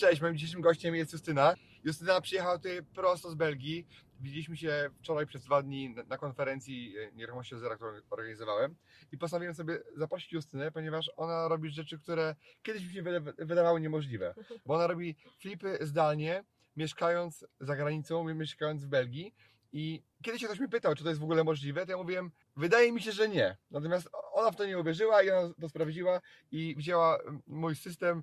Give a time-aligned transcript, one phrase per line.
[0.00, 1.54] Cześć, moim dzisiejszym gościem jest Justyna.
[1.84, 3.86] Justyna przyjechała tutaj prosto z Belgii.
[4.20, 8.74] Widzieliśmy się wczoraj przez dwa dni na konferencji e, Nieruchomości Zera, którą organizowałem
[9.12, 13.80] i postanowiłem sobie zaprosić Justynę, ponieważ ona robi rzeczy, które kiedyś mi się wyda- wydawały
[13.80, 14.34] niemożliwe.
[14.66, 16.44] Bo ona robi flipy zdalnie,
[16.76, 19.34] mieszkając za granicą, mieszkając w Belgii
[19.72, 22.30] i kiedy się ktoś mnie pytał, czy to jest w ogóle możliwe, to ja mówiłem,
[22.56, 23.56] wydaje mi się, że nie.
[23.70, 26.20] Natomiast ona w to nie uwierzyła i ona to sprawdziła
[26.52, 28.22] i wzięła mój system,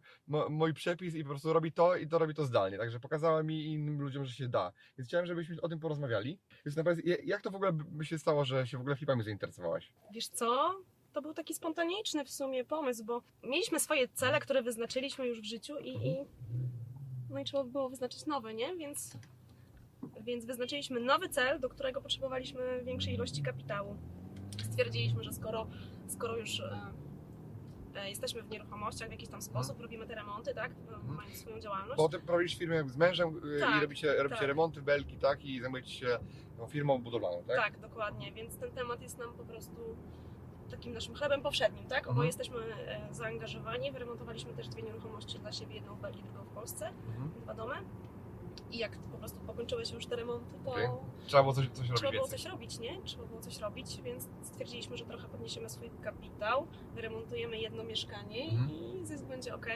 [0.50, 2.78] mój przepis i po prostu robi to i to robi to zdalnie.
[2.78, 4.72] Także pokazała mi i innym ludziom, że się da.
[4.98, 6.40] Więc chciałem, żebyśmy o tym porozmawiali.
[6.66, 9.92] Więc naprawdę, jak to w ogóle by się stało, że się w ogóle flipami zainteresowałaś?
[10.12, 10.76] Wiesz co?
[11.14, 15.46] To był taki spontaniczny w sumie pomysł, bo mieliśmy swoje cele, które wyznaczyliśmy już w
[15.46, 16.18] życiu i, i
[17.30, 18.76] no i trzeba było wyznaczyć nowe, nie?
[18.76, 19.18] Więc,
[20.22, 23.98] więc wyznaczyliśmy nowy cel, do którego potrzebowaliśmy większej ilości kapitału.
[24.72, 25.68] Stwierdziliśmy, że skoro,
[26.08, 26.92] skoro już e,
[27.96, 30.72] e, jesteśmy w nieruchomościach w jakiś tam sposób, robimy te remonty, tak?
[30.92, 31.98] No, Mając swoją działalność.
[31.98, 34.48] Bo ty prowadzisz firmę z mężem i Tak, robicie, robicie tak.
[34.48, 35.46] remonty w Belgii, tak?
[35.46, 36.20] I zajmujecie się
[36.58, 37.56] no, firmą budowlaną, tak?
[37.58, 39.76] Tak, dokładnie, więc ten temat jest nam po prostu
[40.72, 42.08] takim naszym chlebem powszednim, tak?
[42.08, 42.26] Mhm.
[42.28, 46.88] jesteśmy e, zaangażowani, wyremontowaliśmy też dwie nieruchomości dla siebie, jedną w Belgii, drugą w Polsce,
[46.88, 47.32] Mhm.
[47.42, 47.76] dwa domy.
[48.72, 50.88] I jak po prostu pokończyły się już te remonty, to Okej.
[51.28, 53.02] Trzeba było coś, coś robić trzeba było coś robić, nie?
[53.02, 58.70] Trzeba było coś robić, więc stwierdziliśmy, że trochę podniesiemy swój kapitał, wyremontujemy jedno mieszkanie Mhm.
[58.72, 59.68] i zysk będzie ok.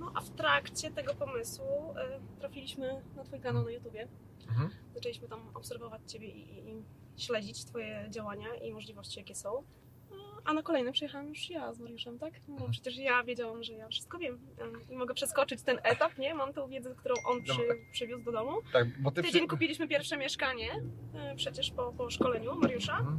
[0.00, 4.08] No a w trakcie tego pomysłu e, trafiliśmy na Twój kanał na YouTubie
[4.48, 4.70] Mhm.
[4.94, 6.70] zaczęliśmy tam obserwować Ciebie i, i,
[7.16, 9.62] i śledzić Twoje działania i możliwości, jakie są.
[10.46, 12.32] A na kolejne przyjechałam już ja z Mariuszem, tak?
[12.48, 16.18] No, bo przecież ja wiedziałam, że ja wszystko wiem em, i mogę przeskoczyć ten etap,
[16.18, 16.34] nie?
[16.34, 17.74] Mam tą wiedzę, którą on przy, Dobra.
[17.92, 18.52] przywiózł do domu.
[18.72, 19.48] Tak, bo ty Tydzień przy...
[19.48, 20.68] kupiliśmy pierwsze mieszkanie,
[21.14, 23.18] e, przecież po, po szkoleniu Mariusza, Mhm.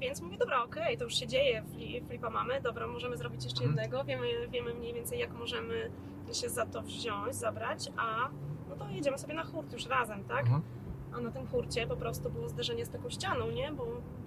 [0.00, 3.64] więc mówię, dobra, okej, to już się dzieje, fli- flipa mamy, dobra, możemy zrobić jeszcze
[3.64, 3.70] Mhm.
[3.82, 5.90] jednego, wiemy, wiemy mniej więcej jak możemy
[6.32, 8.28] się za to wziąć, zabrać, a
[8.68, 10.40] no to jedziemy sobie na hurt już razem, tak?
[10.40, 10.62] Mhm.
[11.12, 13.72] A na tym hurcie po prostu było zderzenie z taką ścianą, nie?
[13.72, 13.86] Bo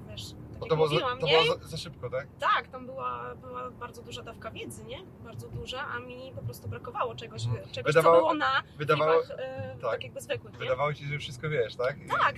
[0.10, 2.28] wiesz, tak Bo to było, za, to było za, za szybko, tak?
[2.40, 4.98] Tak, tam była, była bardzo duża dawka wiedzy, nie?
[5.24, 7.70] Bardzo duża, a mi po prostu brakowało czegoś, Mhm.
[7.72, 9.92] czegoś Wydawało- co było na Wydawało, flipach e, tak.
[9.92, 10.60] tak jakby zwykłych, nie?
[10.60, 11.98] wydawało ci się, że wszystko wiesz, tak?
[12.06, 12.36] I, Tak.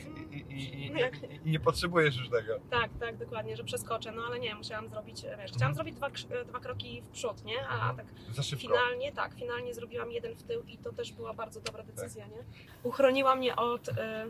[0.50, 2.60] I, No jak- i, I nie potrzebujesz już tego.
[2.70, 5.76] Tak, tak, dokładnie, że przeskoczę, no ale nie, musiałam zrobić, e, wiesz, chciałam Mhm.
[5.76, 6.08] zrobić dwa,
[6.40, 7.68] e, dwa kroki w przód, nie?
[7.68, 7.96] A Mhm.
[7.98, 8.62] tak Za szybko.
[8.62, 12.44] finalnie, tak, finalnie zrobiłam jeden w tył i to też była bardzo dobra decyzja, nie?
[12.84, 14.26] Uchroniła mnie od e,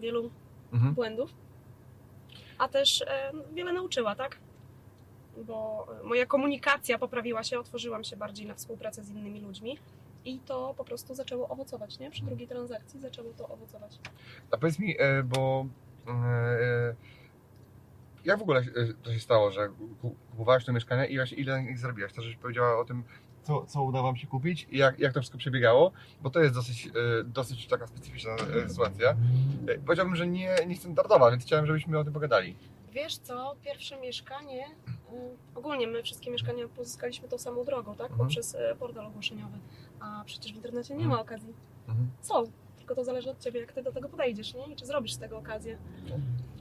[0.00, 0.30] wielu
[0.72, 0.94] Mhm.
[0.94, 1.30] błędów,
[2.58, 4.36] a też e, wiele nauczyła, tak?
[5.46, 9.78] Bo e, moja komunikacja poprawiła się, otworzyłam się bardziej na współpracę z innymi ludźmi
[10.24, 12.10] i to po prostu zaczęło owocować, nie?
[12.10, 13.98] Przy drugiej transakcji zaczęło to owocować.
[14.50, 15.66] A powiedz mi, e, bo
[16.08, 16.94] e,
[18.24, 18.62] jak w ogóle
[19.02, 19.68] to się stało, że
[20.00, 22.12] ku- kupowałaś to mieszkanie i właśnie ile zrobiłaś?
[22.12, 23.04] To, żeś powiedziała o tym,
[23.44, 26.54] co, co udało Wam się kupić i jak, jak to wszystko przebiegało, bo to jest
[26.54, 26.90] dosyć, e,
[27.24, 28.30] dosyć taka specyficzna
[28.64, 29.10] e, sytuacja.
[29.68, 32.56] E, Powiedziałbym, że nie, nie standardowa, więc chciałem, żebyśmy o tym pogadali.
[32.92, 34.64] Wiesz co, pierwsze mieszkanie,
[35.54, 38.10] ogólnie my wszystkie mieszkania pozyskaliśmy tą samą drogą, tak?
[38.10, 38.18] Mhm.
[38.18, 39.58] Poprzez portal ogłoszeniowy,
[40.00, 41.16] a przecież w internecie nie Mhm.
[41.16, 41.52] ma okazji.
[41.88, 42.10] Mhm.
[42.20, 42.44] Są,
[42.78, 44.66] tylko to zależy od Ciebie, jak Ty do tego podejdziesz, nie?
[44.72, 45.78] I czy zrobisz z tego okazję.
[46.08, 46.18] Tak.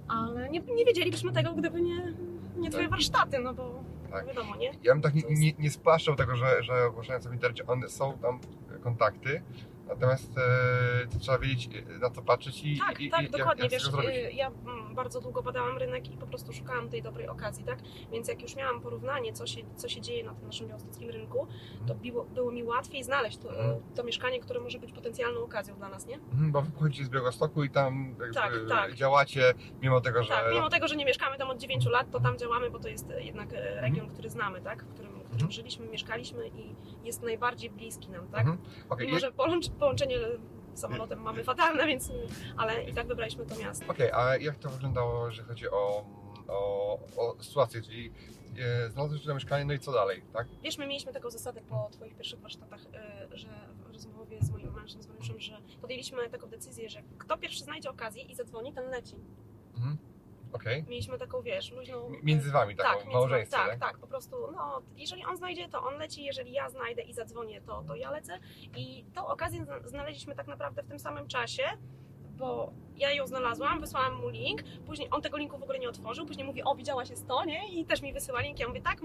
[0.08, 2.14] Ale nie, nie wiedzielibyśmy tego, gdyby nie,
[2.58, 2.92] nie Twoje Tak.
[2.92, 3.84] warsztaty, no bo
[4.14, 4.28] Tak.
[4.28, 4.72] wiadomo, nie?
[4.84, 7.90] Ja bym tak nie, nie, nie spłaszczał tego, że, że ogłoszenia są w internecie, one
[7.90, 8.40] są tam
[8.84, 9.42] kontakty,
[9.88, 13.64] natomiast e, to trzeba wiedzieć e, na co patrzeć i, Tak, i, tak, i dokładnie.
[13.64, 17.02] jak, jak Wiesz, y, ja mm, bardzo długo badałam rynek i po prostu szukałam tej
[17.02, 17.80] dobrej okazji, tak?
[18.12, 21.48] Więc jak już miałam porównanie, co się, co się dzieje na tym naszym białostockim rynku,
[21.88, 23.80] to było, było mi łatwiej znaleźć to, Mhm.
[23.96, 26.16] to mieszkanie, które może być potencjalną okazją dla nas, nie?
[26.16, 28.94] Mhm, Bo wy pochodzicie z Białegostoku i tam Tak, tak.
[28.94, 30.30] działacie, mimo tego, że...
[30.30, 32.88] Tak, mimo tego, że nie mieszkamy tam od 9 lat, to tam działamy, bo to
[32.88, 34.84] jest e, jednak e, region, który znamy, tak?
[34.84, 35.52] W którym, którym Mhm.
[35.52, 38.40] żyliśmy, mieszkaliśmy i jest najbardziej bliski nam, tak?
[38.48, 38.58] Mhm.
[38.90, 40.18] Okej, Mimo, że połącz, połączenie
[40.74, 42.12] samolotem mamy fatalne, więc
[42.58, 43.86] ale i tak wybraliśmy to miasto.
[43.88, 46.06] Okej, a jak to wyglądało, jeżeli chodzi o,
[46.48, 48.12] o, o sytuację, czyli
[48.86, 50.48] e, znalazłeś to mieszkanie, no i co dalej, tak?
[50.64, 52.82] Wiesz, my mieliśmy taką zasadę po Twoich pierwszych warsztatach,
[53.34, 53.48] y, że
[53.88, 57.90] w rozmowie z moim mężem, z Mariuszem, że podjęliśmy taką decyzję, że kto pierwszy znajdzie
[57.90, 59.16] okazję i zadzwoni, ten leci.
[59.76, 59.98] Mhm.
[60.54, 60.84] Okej.
[60.88, 62.12] Mieliśmy taką, wiesz, luźną...
[62.24, 63.70] Między wami taką, między małżeństwo, tak?
[63.70, 67.14] tak, tak, po prostu, no, jeżeli on znajdzie, to on leci, jeżeli ja znajdę i
[67.14, 68.40] zadzwonię, to, to ja lecę.
[68.76, 71.64] I tą okazję zna- znaleźliśmy tak naprawdę w tym samym czasie,
[72.38, 76.26] bo ja ją znalazłam, wysłałam mu link, później on tego linku w ogóle nie otworzył,
[76.26, 77.68] później mówi, o widziałaś jest to, nie?
[77.80, 78.98] I też mi wysyła link, ja mówię, tak,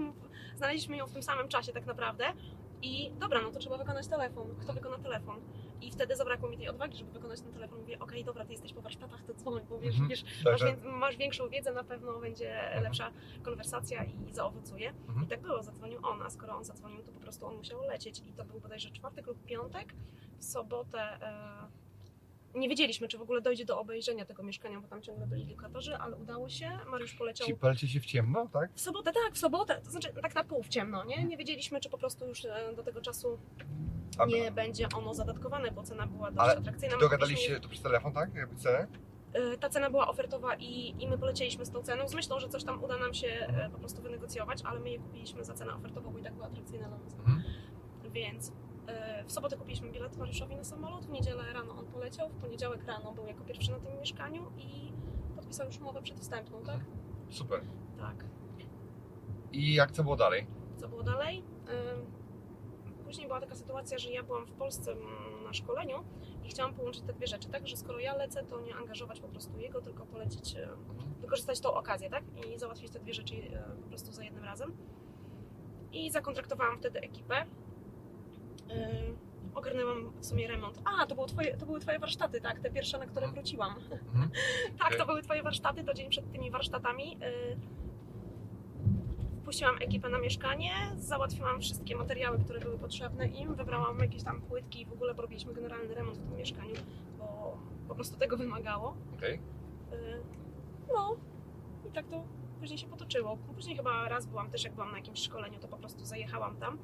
[0.55, 2.25] znaleźliśmy ją w tym samym czasie tak naprawdę.
[2.81, 4.47] I dobra, no to trzeba wykonać telefon.
[4.61, 5.39] Kto wykona telefon?
[5.81, 7.79] I wtedy zabrakło mi tej odwagi, żeby wykonać ten telefon.
[7.79, 10.09] Mówię, okej, dobra, ty jesteś po warsztatach, to dzwoń, bo wiesz, Mhm.
[10.09, 13.11] wiesz masz, Także, wię- masz większą wiedzę, na pewno będzie lepsza
[13.43, 14.89] konwersacja i zaowocuje.
[15.07, 15.25] Mhm.
[15.25, 18.19] I tak było, zadzwonił on, a skoro on zadzwonił, to po prostu on musiał lecieć.
[18.19, 19.93] I to był bodajże czwartek lub piątek.
[20.37, 21.67] W sobotę e,
[22.55, 25.95] nie wiedzieliśmy, czy w ogóle dojdzie do obejrzenia tego mieszkania, bo tam ciągle byli lokatorzy,
[25.95, 26.79] ale udało się.
[26.87, 28.71] Mariusz poleciał ci polecicie w ciemno, tak?
[28.73, 31.23] w sobotę, tak, w sobotę, to znaczy tak na pół w ciemno, nie?
[31.23, 33.39] Nie wiedzieliśmy, czy po prostu już e, do tego czasu
[34.27, 36.95] nie będzie ono zadatkowane, bo cena była dość Ale atrakcyjna.
[36.95, 38.35] My Dogadaliście to przez telefon, tak?
[38.35, 38.87] Jakby cenę?
[39.59, 42.63] Ta cena była ofertowa i, i my polecieliśmy z tą ceną, z myślą, że coś
[42.63, 46.11] tam uda nam się e, po prostu wynegocjować, ale my je kupiliśmy za cenę ofertową,
[46.11, 47.13] bo i tak była atrakcyjna dla nas.
[47.13, 47.43] Mhm.
[48.11, 48.51] Więc
[49.25, 53.11] w sobotę kupiliśmy bilet Mariuszowi na samolot, w niedzielę rano on poleciał, w poniedziałek rano
[53.13, 54.91] był jako pierwszy na tym mieszkaniu i
[55.35, 56.79] podpisał już umowę przedwstępną, tak?
[57.29, 57.61] Super.
[57.97, 58.25] Tak.
[59.51, 60.47] I jak co było dalej?
[60.77, 61.43] Co było dalej?
[61.95, 62.19] Ym,
[63.05, 66.03] Później była taka sytuacja, że ja byłam w Polsce mm, na szkoleniu
[66.43, 67.67] i chciałam połączyć te dwie rzeczy, tak?
[67.67, 71.13] Że skoro ja lecę, to nie angażować po prostu jego, tylko polecieć, e, Mhm.
[71.21, 72.23] wykorzystać tą okazję, tak?
[72.55, 74.77] I załatwić te dwie rzeczy e, po prostu za jednym razem.
[75.91, 77.45] I zakontraktowałam wtedy ekipę.
[78.71, 79.17] Ym,
[79.55, 80.81] Ogarnęłam w sumie remont.
[80.85, 82.59] A, to, było twoje, to były Twoje warsztaty, tak?
[82.59, 83.33] Te pierwsze, na które Mhm.
[83.33, 83.75] wróciłam.
[83.75, 84.29] Mhm.
[84.79, 84.97] Tak, Okej.
[84.99, 87.17] to były Twoje warsztaty, to dzień przed tymi warsztatami.
[87.23, 87.57] y,
[89.41, 94.81] Wpuściłam ekipę na mieszkanie, załatwiłam wszystkie materiały, które były potrzebne im, wybrałam jakieś tam płytki
[94.81, 96.75] i w ogóle robiliśmy generalny remont w tym mieszkaniu,
[97.19, 97.57] bo
[97.87, 98.97] po prostu tego wymagało.
[99.17, 99.33] Okej.
[99.93, 100.21] Y,
[100.93, 101.15] No
[101.89, 102.23] i tak to
[102.59, 103.37] później się potoczyło.
[103.55, 106.73] Później chyba raz byłam też, jak byłam na jakimś szkoleniu, to po prostu zajechałam tam
[106.73, 106.77] y,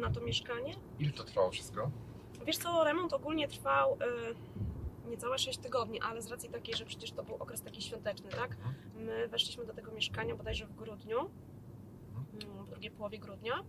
[0.00, 0.74] na to mieszkanie.
[0.98, 1.90] Ile to trwało wszystko?
[2.46, 7.12] Wiesz co, remont ogólnie trwał y, niecałe 6 tygodni, ale z racji takiej, że przecież
[7.12, 8.56] to był okres taki świąteczny, tak?
[8.96, 11.18] My weszliśmy do tego mieszkania bodajże w grudniu,
[12.42, 13.64] mm, w drugiej połowie grudnia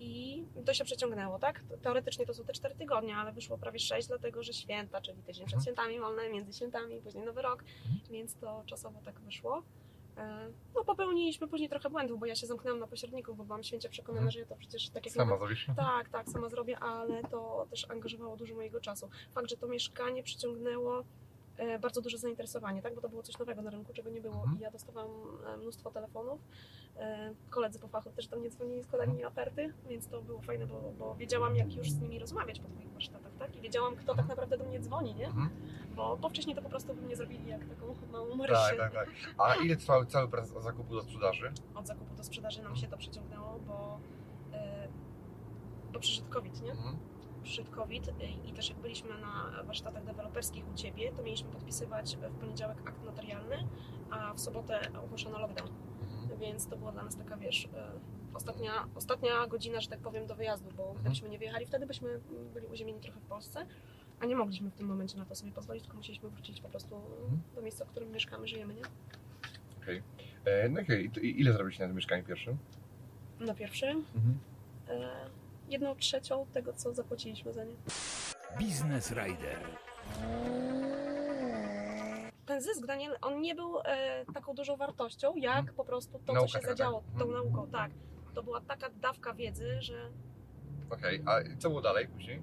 [0.00, 1.62] i to się przeciągnęło, tak?
[1.82, 5.46] Teoretycznie to są te 4 tygodnie, ale wyszło prawie 6, dlatego że święta, czyli tydzień
[5.46, 5.62] przed Mhm.
[5.62, 8.00] świętami wolne, między świętami, później Nowy Rok, Mhm.
[8.10, 9.62] więc to czasowo tak wyszło.
[10.20, 13.88] E, No popełniliśmy później trochę błędów, bo ja się zamknęłam na pośredniku, bo byłam święcie
[13.88, 14.30] przekonana, Mhm.
[14.32, 15.66] że ja to przecież tak jak Sama nawet zrobisz?
[15.76, 19.08] tak, tak, sama zrobię, ale to też angażowało dużo mojego czasu.
[19.34, 21.04] Fakt, że to mieszkanie przyciągnęło
[21.56, 22.94] e, bardzo duże zainteresowanie, tak?
[22.94, 24.34] bo to było coś nowego na rynku, czego nie było.
[24.34, 24.58] Mhm.
[24.58, 25.10] I ja dostawałam
[25.46, 26.40] e, mnóstwo telefonów.
[27.50, 30.92] Koledzy po fachu też do mnie dzwonili, składali mi oferty, więc to było fajne, bo,
[30.98, 33.56] bo wiedziałam, jak już z nimi rozmawiać po twoich warsztatach, tak?
[33.56, 35.26] I wiedziałam, kto tak naprawdę do mnie dzwoni, nie?
[35.26, 35.50] Mhm.
[35.96, 38.76] Bo, bo wcześniej to po prostu by mnie zrobili jak taką małą Marysię.
[38.78, 39.08] Tak, tak, tak.
[39.38, 41.52] A ile trwał cały proces od zakupu do sprzedaży?
[41.74, 44.00] Od zakupu do sprzedaży nam się to przyciągnęło, bo,
[44.52, 44.88] e,
[45.92, 46.70] bo przyszedł COVID, nie?
[46.72, 46.96] Mhm.
[47.42, 48.12] przyszedł COVID y,
[48.48, 53.04] i też jak byliśmy na warsztatach deweloperskich u Ciebie, to mieliśmy podpisywać w poniedziałek akt
[53.04, 53.56] notarialny,
[54.10, 55.70] a w sobotę ogłoszono lockdown,
[56.02, 56.40] Mhm.
[56.40, 57.68] więc to była dla nas taka, wiesz, y,
[58.34, 62.20] ostatnia, ostatnia godzina, że tak powiem, do wyjazdu, bo gdybyśmy nie wyjechali wtedy, byśmy
[62.54, 63.66] byli uziemieni trochę w Polsce,
[64.20, 66.96] a nie mogliśmy w tym momencie na to sobie pozwolić, tylko musieliśmy wrócić po prostu
[66.96, 67.40] Mhm.
[67.54, 68.82] do miejsca, w którym mieszkamy, żyjemy, nie?
[70.44, 72.58] E, no okej, i- ile zrobiliście na tym mieszkaniu pierwszym?
[73.40, 74.38] Na pierwszy, Mhm.
[74.88, 75.10] e,
[75.68, 77.74] jedną trzecią tego, co zapłaciliśmy za nie.
[78.60, 79.58] Business Rider.
[82.46, 85.76] ten zysk, Daniel, on nie był e, taką dużą wartością, jak Mhm.
[85.76, 87.18] po prostu to, Nauka co się taka, zadziało, tak?
[87.20, 87.44] tą Mhm.
[87.52, 87.90] nauką, tak.
[88.34, 90.10] To była taka dawka wiedzy, że
[90.90, 92.42] Okej, a co było dalej później?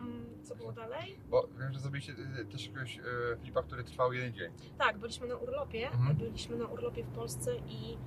[0.00, 1.18] mm, co było dalej?
[1.28, 3.02] Bo wiem, że zrobiliście e, też jakiegoś e,
[3.42, 4.52] flipa, który trwał jeden dzień.
[4.78, 6.16] Tak, byliśmy na urlopie, Mhm.
[6.16, 7.98] byliśmy na urlopie w Polsce i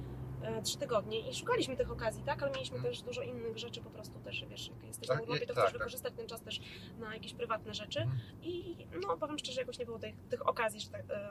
[0.41, 2.93] e, trzy tygodnie i szukaliśmy tych okazji, tak, ale mieliśmy Mhm.
[2.93, 5.63] też dużo innych rzeczy po prostu też, wiesz, jak jesteś Tak, na urlopie, to tak,
[5.63, 5.79] chcesz tak.
[5.81, 6.61] wykorzystać ten czas też
[6.99, 8.19] na jakieś prywatne rzeczy Mhm.
[8.41, 11.29] i no powiem szczerze, jakoś nie było tych, tych okazji, że tak e,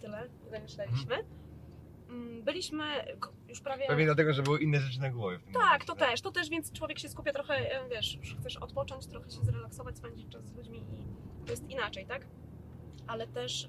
[0.00, 1.24] tyle, ile myśleliśmy.
[2.10, 2.84] Mm, Byliśmy
[3.48, 3.86] już prawie...
[3.86, 6.30] Pewnie dlatego, że były inne rzeczy na głowie w tym Tak, momencie, to też, to
[6.30, 10.28] też, więc człowiek się skupia trochę, e, wiesz, już chcesz odpocząć, trochę się zrelaksować, spędzić
[10.28, 11.06] czas z ludźmi i
[11.46, 12.26] to jest inaczej, tak?
[13.06, 13.68] Ale też e,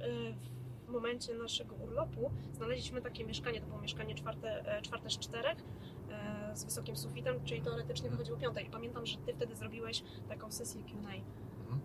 [0.88, 5.57] w momencie naszego urlopu znaleźliśmy takie mieszkanie, to było mieszkanie czwarte, e, czwarte z czterech,
[6.12, 8.62] e, z wysokim sufitem, czyli teoretycznie wychodziło piąte.
[8.62, 11.13] I pamiętam, że Ty wtedy zrobiłeś taką sesję Q&A.
[11.74, 11.81] Mhm.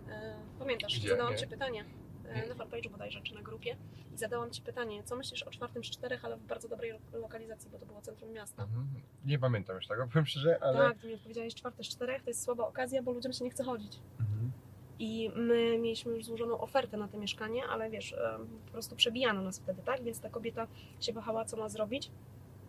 [0.58, 1.08] Pamiętasz, Gdzie?
[1.08, 1.36] zadałam.
[1.36, 2.05] Ci pytanie Nie.
[2.48, 3.76] Na fanpage'u bodajże, czy na grupie
[4.14, 7.18] i zadałam Ci pytanie, co myślisz o czwartym z czterech, ale w bardzo dobrej lo-
[7.20, 8.62] lokalizacji, bo to było centrum miasta.
[8.62, 8.86] Mhm.
[9.24, 10.78] Nie pamiętam już tego, powiem szczerze, ale...
[10.78, 13.50] Tak, ty mi odpowiedziałeś czwarte z czterech, to jest słaba okazja, bo ludziom się nie
[13.50, 14.00] chce chodzić.
[14.20, 14.50] Mhm.
[14.98, 18.14] I my mieliśmy już złożoną ofertę na to mieszkanie, ale wiesz,
[18.66, 20.02] po prostu przebijano nas wtedy, tak?
[20.02, 20.66] Więc ta kobieta
[21.00, 22.10] się wahała, co ma zrobić.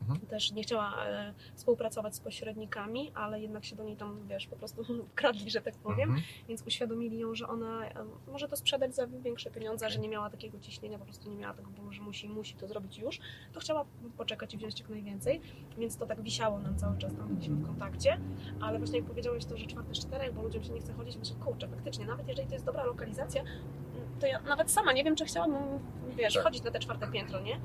[0.09, 0.27] Mhm.
[0.27, 4.55] Też nie chciała e, współpracować z pośrednikami, ale jednak się do niej tam, wiesz, po
[4.55, 4.83] prostu
[5.15, 6.09] kradli, że tak powiem.
[6.09, 6.21] Mhm.
[6.47, 10.29] Więc uświadomili ją, że ona em, może to sprzedać za większe pieniądze, że nie miała
[10.29, 13.19] takiego ciśnienia, po prostu nie miała tego że musi, musi to zrobić już.
[13.53, 13.85] To chciała
[14.17, 15.41] poczekać i wziąć jak najwięcej,
[15.77, 18.19] więc to tak wisiało nam cały czas, tam byliśmy w kontakcie.
[18.61, 21.17] Ale właśnie jak powiedziałeś to, że czwarte z czterech, bo ludziom się nie chce chodzić,
[21.17, 23.43] myślę, kurczę, faktycznie, nawet jeżeli to jest dobra lokalizacja,
[24.19, 25.79] to ja nawet sama nie wiem, czy chciałabym,
[26.17, 26.43] wiesz, Tak.
[26.43, 27.59] chodzić na te czwarte piętro, nie?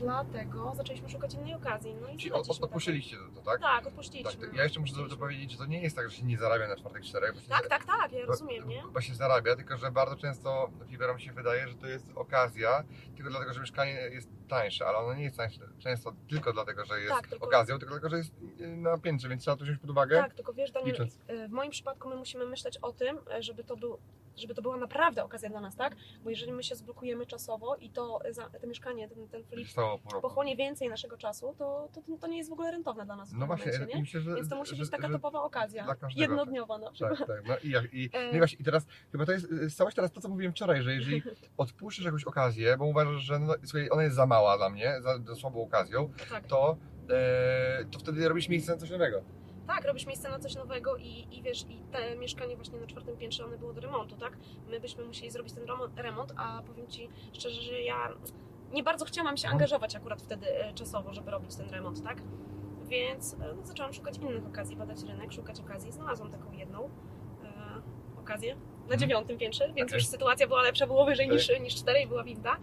[0.00, 1.94] Dlatego zaczęliśmy szukać innej okazji.
[2.00, 3.44] No i Czyli od, odpuściliście to, tak?
[3.44, 4.48] Tak, Tak, odpuściliśmy.
[4.48, 6.76] to ja jeszcze muszę dopowiedzieć, że to nie jest tak, że się nie zarabia na
[6.76, 7.34] czwartek czterech.
[7.48, 8.82] Tak, tak, tak, ja bo- rozumiem, nie?
[8.92, 12.84] Bo się zarabia, tylko że bardzo często fliperom się wydaje, że to jest okazja,
[13.16, 17.00] tylko dlatego, że mieszkanie jest tańsze, ale ono nie jest tańsze często tylko dlatego, że
[17.00, 19.78] jest Tak, tylko- okazją, tylko dlatego, że jest y, na piętrze, więc trzeba to wziąć
[19.80, 20.16] pod uwagę.
[20.16, 21.18] Tak, tylko wiesz, Daniel, licząc.
[21.26, 23.98] e, w moim przypadku my musimy myśleć o tym, e, żeby to, był,
[24.36, 25.96] żeby to była naprawdę okazja dla nas, tak?
[26.24, 29.68] Bo jeżeli my się zblokujemy czasowo i to, e, to mieszkanie, ten, ten flip
[30.22, 33.46] pochłonie więcej naszego czasu, to, to, to nie jest w ogóle rentowne dla nas No
[33.46, 34.00] właśnie, momencie, nie?
[34.00, 34.34] myślę, że...
[34.34, 37.18] Więc to musi być taka że, topowa okazja, dla każdego, jednodniowa na przykład.
[37.18, 37.48] Tak, tak.
[37.48, 38.38] No i, jak, i, E.
[38.38, 41.22] no i teraz chyba to jest, y, stałaś teraz to, co mówiłem wczoraj, że jeżeli
[41.56, 45.18] odpuszczysz jakąś okazję, bo uważasz, że no, słuchaj, ona jest za mała dla mnie, za,
[45.18, 46.46] za słabą okazją, Tak.
[46.46, 46.76] to,
[47.10, 49.22] e, to wtedy robisz miejsce na coś nowego.
[49.74, 53.16] Tak, robisz miejsce na coś nowego i, i wiesz, i te mieszkanie właśnie na czwartym
[53.16, 54.36] piętrze, one było do remontu, tak?
[54.68, 55.64] My byśmy musieli zrobić ten
[55.96, 58.08] remont, a powiem Ci szczerze, że ja
[58.72, 62.22] nie bardzo chciałam się angażować akurat wtedy e, czasowo, żeby robić ten remont, tak?
[62.88, 65.92] Więc e, no, zaczęłam szukać innych okazji, badać rynek, szukać okazji.
[65.92, 69.00] Znalazłam taką jedną e, okazję na Mhm.
[69.00, 69.98] dziewiątym piętrze, więc Okej.
[69.98, 71.36] już sytuacja była lepsza, było wyżej Tak.
[71.36, 72.56] niż, niż cztery i była winda.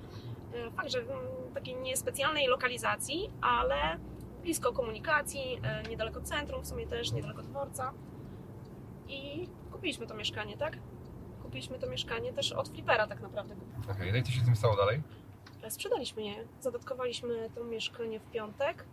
[0.53, 3.99] E, fakt, że mm, takiej niespecjalnej lokalizacji, ale
[4.47, 7.93] blisko komunikacji, e, niedaleko centrum, w sumie też niedaleko dworca.
[9.07, 10.77] I kupiliśmy to mieszkanie, tak?
[11.43, 13.55] Kupiliśmy to mieszkanie też od flipera tak naprawdę.
[13.91, 15.01] Okej, no i co się z tym stało dalej?
[15.63, 18.85] E, Sprzedaliśmy je, zadatkowaliśmy to mieszkanie w piątek.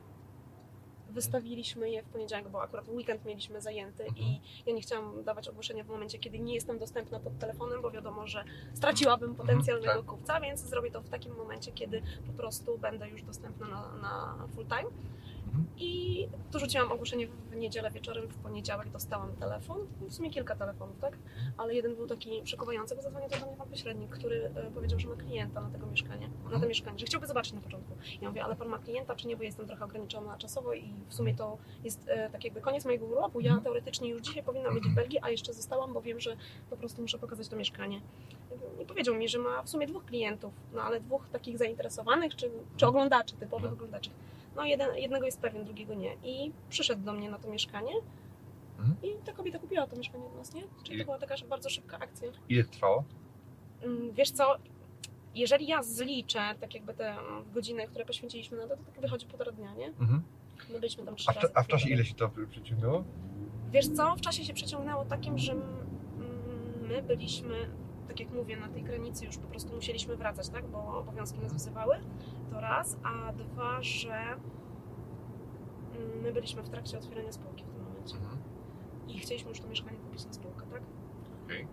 [1.11, 5.85] Wystawiliśmy je w poniedziałek, bo akurat weekend mieliśmy zajęty i ja nie chciałam dawać ogłoszenia
[5.85, 8.45] w momencie, kiedy nie jestem dostępna pod telefonem, bo wiadomo, że
[8.75, 10.05] straciłabym potencjalnego tak.
[10.05, 14.49] kupca, więc zrobię to w takim momencie, kiedy po prostu będę już dostępna na, na
[14.55, 14.91] full time.
[15.55, 15.67] Mhm.
[15.79, 21.19] I dorzuciłam ogłoszenie w niedzielę wieczorem, w poniedziałek dostałam telefon, w sumie kilka telefonów, tak?
[21.57, 25.09] Ale jeden był taki przekonujący, bo zadzwonił do mnie pan pośrednik, który e, powiedział, że
[25.09, 26.69] ma klienta na tego mieszkanie, na to Mhm.
[26.69, 27.93] mieszkanie, że chciałby zobaczyć na początku.
[28.23, 31.15] Ja mówię, ale pan ma klienta, czy nie, bo jestem trochę ograniczona czasowo i w
[31.15, 33.41] sumie to jest e, tak jakby koniec mojego urlopu.
[33.41, 33.65] Ja Mhm.
[33.65, 36.37] teoretycznie już dzisiaj powinnam być w Belgii, a jeszcze zostałam, bo wiem, że
[36.71, 38.01] po prostu muszę pokazać to mieszkanie.
[38.83, 42.51] I powiedział mi, że ma w sumie dwóch klientów, no ale dwóch takich zainteresowanych, czy,
[42.77, 43.75] czy oglądaczy, typowych Mhm.
[43.75, 44.11] oglądaczy.
[44.57, 46.15] No jeden, jednego jest pewien, drugiego nie.
[46.23, 47.93] I przyszedł do mnie na to mieszkanie
[48.79, 48.97] Mhm.
[49.03, 50.63] i ta kobieta kupiła to mieszkanie od nas, nie?
[50.85, 52.29] Czyli I- to była taka bardzo szybka akcja.
[52.49, 53.05] Ile trwało?
[53.83, 54.57] Mm, Wiesz co,
[55.35, 57.17] jeżeli ja zliczę tak jakby te
[57.55, 59.87] godziny, które poświęciliśmy na to, to tak wychodzi półtora dnia, nie?
[59.87, 60.23] Mhm.
[60.73, 63.05] My byliśmy tam trzy A, w, a w czasie ile się to przeciągnęło?
[63.73, 65.55] Wiesz co, w czasie się przeciągnęło takim, że
[66.89, 67.55] my byliśmy,
[68.09, 70.67] tak jak mówię, na tej granicy już po prostu musieliśmy wracać, tak?
[70.67, 71.97] Bo obowiązki nas wzywały,
[72.51, 74.15] to raz, a dwa, że
[75.97, 78.39] mm, my byliśmy w trakcie otwierania spółki w tym momencie Mhm.
[79.09, 80.83] i chcieliśmy już to mieszkanie kupić na spółkę, tak?
[81.45, 81.67] Okej.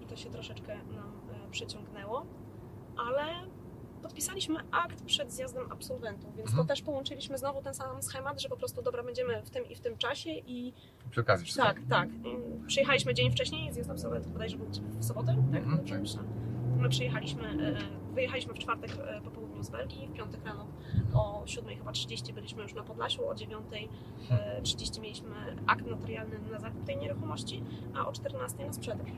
[0.00, 1.12] i to się troszeczkę nam
[1.46, 2.26] e, przyciągnęło,
[2.96, 3.24] ale
[4.02, 6.66] podpisaliśmy akt przed zjazdem absolwentów, więc Mhm.
[6.66, 9.74] to też połączyliśmy znowu ten sam schemat, że po prostu dobra, będziemy w tym i
[9.74, 10.72] w tym czasie i
[11.10, 11.64] Przy okazji wszystko.
[11.66, 12.08] tak, tak.
[12.08, 14.66] Mm, Przyjechaliśmy dzień wcześniej, zjazd absolwentów bodajże był
[15.00, 15.62] w sobotę, tak?
[15.62, 16.00] Mhm, tak.
[16.76, 20.66] My przyjechaliśmy, e, wyjechaliśmy w czwartek e, po południu z Belgii, w piątek rano
[21.14, 25.30] o 7 chyba 30 byliśmy już na Podlasiu, o 9.30 mieliśmy
[25.66, 27.62] akt notarialny na zakup tej nieruchomości,
[27.94, 29.08] a o 14 na sprzedaż.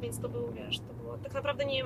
[0.00, 1.84] Więc to było, wiesz, to było, tak naprawdę nie,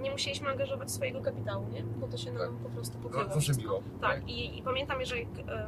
[0.00, 1.82] nie musieliśmy angażować swojego kapitału, nie?
[1.82, 3.24] Bo to się nam po prostu pokryło.
[3.28, 3.82] Za- Zaszczymiło.
[4.00, 5.66] Tak, i, i pamiętam, że jak e,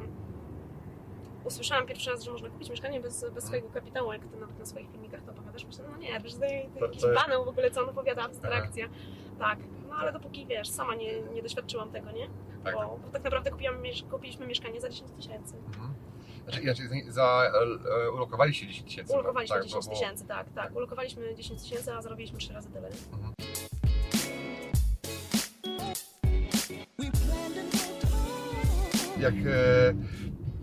[1.45, 3.35] usłyszałam pierwszy raz, że można kupić mieszkanie bez, Mhm.
[3.35, 6.35] bez swojego kapitału, jak ty nawet na swoich filmikach to opowiadasz, myślę, no nie, wiesz,
[6.35, 8.89] to, to To- jakiś to banał w ogóle, co on opowiada, abstrakcja.
[9.39, 12.27] Tak, no ale dopóki, wiesz, sama nie, nie doświadczyłam tego, nie?
[12.65, 12.89] Tak, Bo, tak.
[13.01, 13.77] bo tak naprawdę kupiłam,
[14.11, 15.57] kupiliśmy mieszkanie za 10 tysięcy.
[15.67, 15.95] Mhm.
[16.45, 17.53] Znaczy, za,
[18.07, 19.13] e, ulokowaliście 10 tysięcy.
[19.15, 20.77] Ulokowaliśmy tak, 10 bo- bo- tysięcy, tak, tak.
[20.77, 22.89] Ulokowaliśmy 10 tysięcy, a zarobiliśmy 3 razy tyle.
[23.13, 23.33] Mhm.
[29.19, 29.95] Jak e,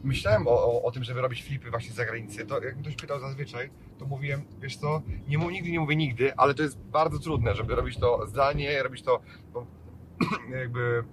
[0.04, 3.20] myślałem o, o, o tym, żeby robić flipy właśnie z zagranicy, to jak ktoś pytał
[3.20, 7.20] zazwyczaj, to mówiłem, wiesz co, nie mów, nigdy nie mówię nigdy, ale to jest bardzo
[7.20, 9.22] trudne, żeby robić to zdalnie, robić to
[9.54, 9.66] bo,
[10.60, 11.04] jakby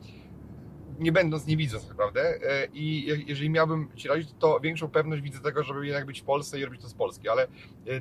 [0.98, 2.20] nie będąc nie widząc tak naprawdę.
[2.42, 6.20] E, I je- jeżeli miałbym ci radzić, to większą pewność widzę tego, żeby jednak być
[6.20, 7.28] w Polsce i robić to z Polski.
[7.28, 7.48] Ale e,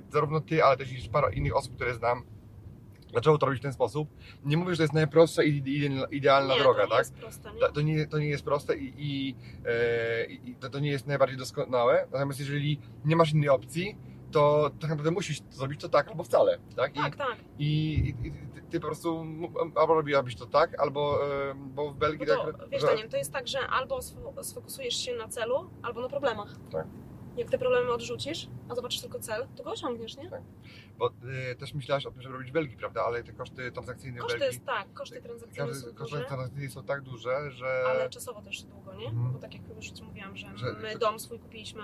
[0.10, 2.24] zarówno ty, ale też i parę innych osób, które znam,
[3.16, 4.10] zaczęło to robić w ten sposób.
[4.44, 7.00] Nie mówię, że to jest najprostsza i ide- idealna nie, droga, to nie tak?
[7.00, 7.60] jest proste, nie?
[7.74, 11.38] To, nie, to nie jest proste i, i, e, i to, to nie jest najbardziej
[11.38, 12.08] doskonałe.
[12.12, 13.98] Natomiast jeżeli nie masz innej opcji,
[14.32, 16.58] to tak naprawdę musisz zrobić to tak albo wcale.
[16.76, 16.92] Tak?
[16.96, 17.36] I, Tak, tak.
[17.60, 17.94] i,
[18.24, 18.32] i,
[18.72, 19.26] ty, po prostu
[19.76, 21.20] albo robiłabyś to tak, albo
[21.50, 22.70] e, bo w Bo Belgii to, tak.
[22.70, 26.10] wiesz że- Daniel, to jest tak, że albo sfo- sfokusujesz się na celu, albo na
[26.10, 26.56] problemach.
[26.72, 26.88] Tak.
[27.38, 30.30] Jak te problemy odrzucisz, a zobaczysz tylko cel, to go osiągniesz, nie?
[30.30, 30.42] Tak.
[30.98, 31.12] Bo
[31.52, 33.04] e, też myślałaś o tym, żeby robić w Belgii, prawda?
[33.06, 34.56] Ale te koszty transakcyjne w Koszty, Belgii.
[34.56, 37.84] jest, tak, koszty transakcyjne każdy- są koszty duże, transakcyjne są tak duże, że.
[37.90, 39.08] ale czasowo też długo, nie?
[39.08, 39.34] Mhm.
[39.34, 41.82] Bo tak jak już Ci mówiłam, że, Że- my dom swój kupiliśmy,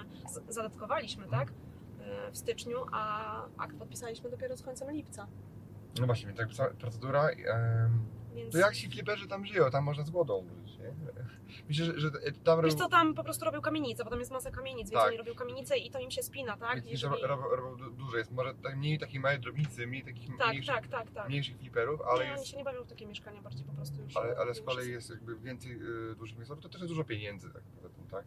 [0.49, 1.45] zadatkowaliśmy, Mhm.
[1.47, 1.53] tak?
[1.99, 5.27] E, W styczniu, a akt podpisaliśmy dopiero z końcem lipca.
[5.99, 7.29] No właśnie, więc tak procedura.
[7.29, 8.05] em,
[8.35, 9.71] Więc to jak ci fliperzy tam żyją?
[9.71, 10.91] Tam można z głodą umrzeć, nie?
[11.67, 12.11] Myślę, że, że
[12.43, 15.07] tam Wiesz co, tam po prostu robią kamienice, bo tam jest masa kamienic, więc Tak.
[15.09, 16.75] oni robią kamienice i to im się spina, tak?
[16.75, 17.21] Więc Jeżeli...
[17.21, 18.31] robią, robią du- dużo jest.
[18.31, 21.29] Może tak mniej takich małych drobnicy, mniej takich Tak, mniejszych, tak, tak, tak.
[21.29, 22.51] mniejszych fliperów, ale nie, oni jest.
[22.51, 24.17] się nie bawią w takie mieszkania, bardziej po prostu już...
[24.17, 25.71] Ale, ale z kolei jest jakby więcej
[26.11, 27.63] y, dużych miejscowych, to też jest dużo pieniędzy tak
[28.11, 28.25] tak?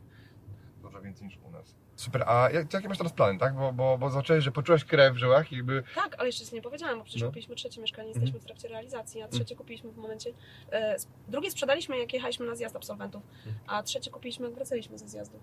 [1.15, 1.75] Więcej niż u nas.
[1.97, 3.55] Super, a jak, jakie masz teraz plany, tak?
[3.55, 5.83] Bo, bo, bo zacząłeś, że poczułeś krew w żyłach i jakby...
[5.95, 7.27] Tak, ale jeszcze nic nie powiedziałam, bo przecież No.
[7.27, 7.33] Mhm.
[7.33, 10.31] kupiliśmy trzecie mieszkanie, jesteśmy w trakcie realizacji, a trzecie kupiliśmy w momencie...
[10.73, 10.97] E,
[11.29, 13.57] drugie sprzedaliśmy, jak jechaliśmy na zjazd absolwentów, Mhm.
[13.67, 15.39] a trzecie kupiliśmy, jak wracaliśmy ze zjazdu.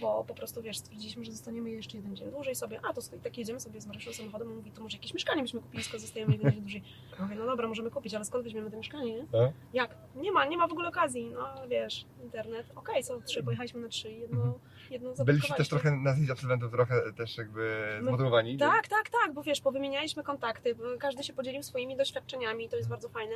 [0.00, 3.38] Bo po prostu, wiesz, stwierdziliśmy, że zostaniemy jeszcze jeden dzień dłużej sobie, a to tak
[3.38, 6.32] jedziemy sobie z Mariuszem samochodem, on mówi, to może jakieś mieszkanie byśmy kupili, skoro zostajemy
[6.32, 6.82] jeden dzień dłużej.
[7.18, 9.38] Ja mówię, no dobra, możemy kupić, ale skąd weźmiemy to mieszkanie, nie?
[9.38, 9.52] E?
[9.72, 9.96] Jak?
[10.16, 13.88] Nie ma, nie ma w ogóle okazji, no wiesz, internet, okej, są trzy, pojechaliśmy na
[13.88, 14.54] trzy jedno, Mhm.
[14.90, 18.58] jedno Byliście też trochę na zdjęciu absolwentów, trochę też jakby zmotywowani.
[18.58, 23.08] Tak, tak, tak, bo wiesz, powymienialiśmy kontakty, każdy się podzielił swoimi doświadczeniami, to jest bardzo
[23.08, 23.34] fajne,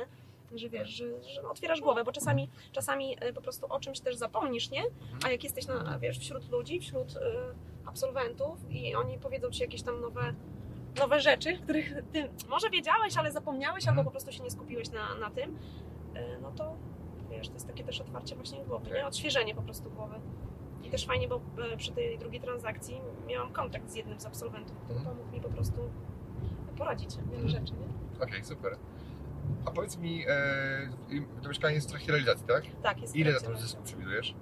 [0.55, 4.15] że wiesz, że, że otwierasz głowę, bo czasami, czasami e, po prostu o czymś też
[4.15, 4.83] zapomnisz, nie?
[5.25, 7.19] A jak jesteś na, wiesz, wśród ludzi, wśród e,
[7.85, 10.33] absolwentów i oni powiedzą ci jakieś tam nowe,
[10.99, 13.97] nowe rzeczy, których ty może wiedziałeś, ale zapomniałeś, Mhm.
[13.99, 15.57] albo po prostu się nie skupiłeś na, na tym,
[16.15, 16.75] e, no to
[17.29, 19.07] wiesz, to jest takie też otwarcie właśnie głowy, nie?
[19.07, 20.15] Odświeżenie po prostu głowy.
[20.83, 21.41] I też fajnie, bo
[21.77, 25.15] przy tej drugiej transakcji miałam kontakt z jednym z absolwentów, który Mhm.
[25.17, 25.81] pomógł mi po prostu
[26.77, 27.49] poradzić wiele Mhm.
[27.49, 28.23] rzeczy, nie?
[28.23, 28.77] Okej, super.
[29.65, 30.89] A powiedz mi, e,
[31.41, 32.63] to mieszkanie jest w trakcie realizacji, tak?
[32.83, 33.67] Tak, jest Ile na to realizacji.
[33.67, 34.35] zysku przewidujesz?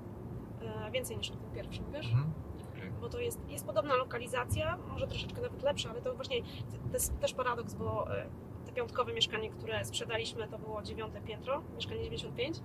[0.88, 2.06] E, Więcej niż na tym pierwszym, wiesz?
[2.06, 2.34] Mhm.
[2.72, 2.92] Okej.
[3.02, 6.42] Bo to jest, jest podobna lokalizacja, może troszeczkę nawet lepsza, ale to właśnie
[6.88, 8.08] to jest też paradoks, bo
[8.66, 12.58] te piątkowe mieszkanie, które sprzedaliśmy, to było dziewiąte piętro, mieszkanie 95,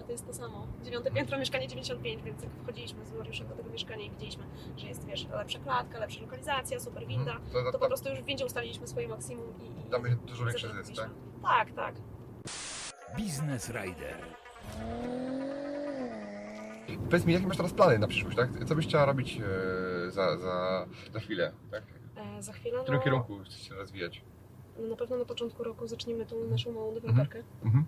[0.00, 0.66] a to jest to samo.
[0.84, 4.44] Dziewiąte piętro, mieszkanie 95, więc jak wchodziliśmy z Mariuszem do tego mieszkania i widzieliśmy,
[4.76, 7.50] że jest, wiesz, lepsza klatka, lepsza lokalizacja, super winda, Mhm.
[7.52, 9.86] To, to, to po to, prostu już w windzie ustaliliśmy swoje maksimum i...
[9.86, 11.10] i tam będzie dużo większy zysk, tak?
[11.48, 11.94] Tak, tak.
[13.16, 14.16] Biznes Rider.
[17.10, 18.50] Powiedz mi, jakie masz teraz plany na przyszłość, tak?
[18.66, 21.82] Co byś chciała robić e, za, za, za chwilę, tak?
[22.16, 24.22] E, za chwilę, W którym no, kierunku chcesz się rozwijać?
[24.78, 27.42] no na pewno na początku roku zaczniemy tą naszą małą deweloperkę.
[27.64, 27.84] Mhm.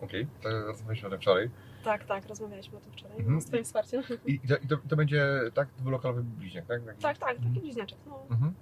[0.00, 1.50] Okej, to rozmawialiśmy o tym wczoraj.
[1.84, 3.40] Tak, tak, rozmawialiśmy o tym wczoraj, Mhm.
[3.40, 4.02] z Twoim wsparciem.
[4.26, 6.84] I, i, to, i to, to będzie, tak, dwulokalowy bliźniak, tak?
[6.84, 7.60] Taki- Tak, tak, taki Mhm.
[7.60, 7.98] bliźniaczek.
[8.06, 8.26] No.
[8.30, 8.54] Mhm.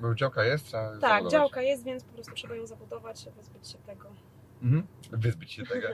[0.00, 1.32] Bo działka jest, trzeba Tak, zabudować.
[1.32, 4.08] działka jest, więc po prostu trzeba ją zabudować, wyzbyć się tego.
[4.62, 4.86] Mhm.
[5.12, 5.88] Wyzbyć się tego.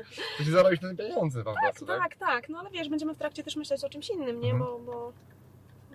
[0.45, 1.99] Się zarobić na pieniądze po Tak, prostu, tak?
[1.99, 4.51] tak, tak, no ale wiesz, będziemy w trakcie też myśleć o czymś innym, nie?
[4.51, 4.59] Mhm.
[4.59, 5.13] Bo, bo,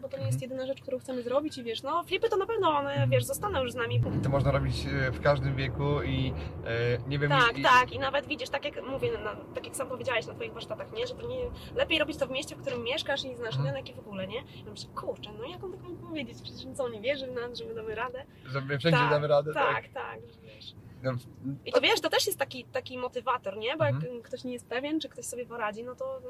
[0.01, 2.45] bo to nie jest jedyna rzecz, którą chcemy zrobić i wiesz, no flipy to na
[2.45, 3.95] pewno one, wiesz, zostaną już z nami.
[4.19, 6.34] I to można robić e, w każdym wieku i
[6.65, 7.29] e, nie wiem...
[7.29, 10.34] Tak, i, tak, i nawet widzisz, tak jak mówię, na, tak jak sam powiedziałeś na
[10.34, 11.08] Twoich warsztatach, nie?
[11.08, 11.38] Że to nie,
[11.75, 13.65] lepiej robić to w mieście, w którym mieszkasz i znasz Mhm.
[13.65, 14.39] rynek i w ogóle, nie?
[14.39, 17.58] I myślę, kurczę, no jak on tak mógł powiedzieć, przecież co, nie wierzy w nas,
[17.58, 18.25] że my damy radę?
[18.45, 20.73] Że my wszędzie Tak, damy radę, Tak, tak, że wiesz.
[21.06, 23.78] No, I to wiesz, to też jest taki, taki motywator, nie?
[23.78, 24.22] Bo jak Mhm.
[24.22, 26.22] ktoś nie jest pewien, czy ktoś sobie poradzi, no to,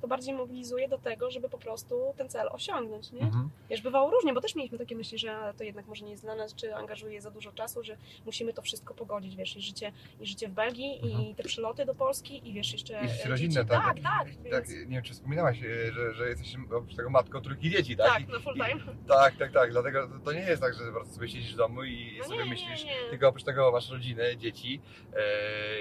[0.00, 3.20] to bardziej mobilizuje do tego, żeby po prostu ten cel osiągnąć, nie?
[3.20, 3.50] Mhm.
[3.70, 6.34] Wiesz, bywało różnie, bo też mieliśmy takie myśli, że to jednak może nie jest dla
[6.34, 10.26] nas, czy angażuje za dużo czasu, że musimy to wszystko pogodzić, wiesz, i życie, i
[10.26, 11.22] życie w Belgii, Mhm.
[11.24, 13.54] i te przyloty do Polski, i wiesz, jeszcze I dzieci.
[13.56, 13.68] tak?
[13.68, 17.40] Tak, tak, Tak, więc, nie wiem, czy wspominałaś, e, że, że jesteś oprócz tego matką
[17.40, 18.06] trójki dzieci, tak?
[18.08, 18.80] tak, I- na full i- time.
[19.08, 19.70] Tak, tak, tak.
[19.70, 22.36] Dlatego to, nie jest tak, że po prostu sobie siedzisz w domu i No sobie
[22.38, 23.10] nie, nie, myślisz, nie.
[23.10, 24.80] tylko oprócz tego masz rodzinę, dzieci
[25.16, 25.18] e,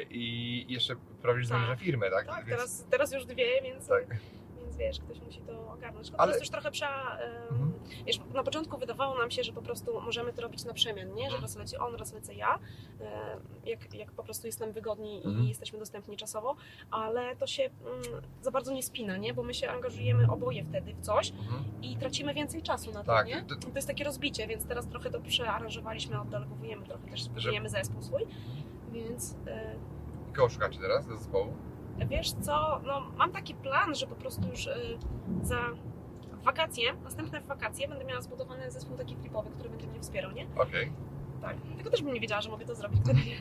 [0.10, 1.67] i jeszcze prowadzisz Tak.
[1.67, 1.80] tak.
[1.80, 2.28] firmę, tak?
[2.28, 4.06] Tak, teraz, teraz już dwie, więc, tak.
[4.76, 6.12] Więc wiesz, ktoś musi to ogarnąć.
[6.18, 7.18] Ale- teraz już trochę prza...
[7.52, 7.74] Mhm.
[8.06, 11.32] Wiesz, na początku wydawało nam się, że po prostu możemy to robić na przemian, nie?
[11.32, 12.60] Że raz leci on, raz lecę ja,
[13.66, 15.44] jak, jak po prostu jest nam wygodniej Mhm.
[15.46, 16.56] i jesteśmy dostępni czasowo,
[16.92, 19.34] ale to się mm, za bardzo nie spina, nie?
[19.34, 21.64] Bo my się angażujemy oboje wtedy w coś Mhm.
[21.82, 23.44] i tracimy więcej czasu na to, Tak, nie?
[23.44, 28.28] to- jest takie rozbicie, więc teraz trochę to przearanżowaliśmy, oddelegowujemy trochę też, budujemy zespół swój,
[28.92, 29.36] więc...
[29.48, 29.76] E,
[30.36, 31.54] Kogo szukacie teraz do zespołu?
[32.10, 34.98] Wiesz co, no mam taki plan, że po prostu już y,
[35.42, 35.60] za
[36.44, 40.48] wakacje, następne wakacje będę miała zbudowany zespół taki flipowy, który będzie mnie wspierał, nie?
[40.58, 40.92] Okej,
[41.42, 41.58] Tak.
[41.76, 43.36] Tylko też bym nie wiedziała, że mogę to zrobić, gdyby nie,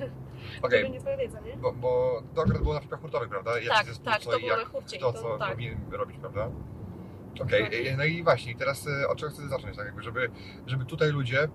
[0.62, 0.80] okej.
[0.80, 1.56] gdyby nie twoja wiedza, nie?
[1.56, 3.50] Bo, bo to akurat było na flipach hurtowych, prawda?
[3.68, 4.96] Tak, zespół, tak, co to było jak, na hurcie.
[4.96, 5.50] i to, co tak.
[5.50, 6.50] powinien robić, prawda?
[7.40, 10.30] Okej, e, no i właśnie, teraz e, od czego chcesz zacząć, tak jakby, żeby,
[10.66, 11.48] żeby tutaj ludzie